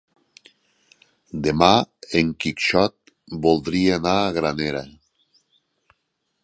Demà 1.47 1.69
en 2.21 2.31
Quixot 2.45 3.13
voldria 3.47 4.01
anar 4.01 4.17
a 4.23 4.35
Granera. 4.41 4.85